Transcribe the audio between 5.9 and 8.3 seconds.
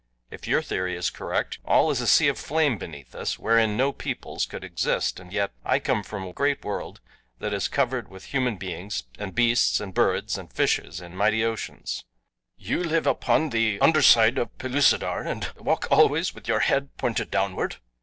from a great world that is covered with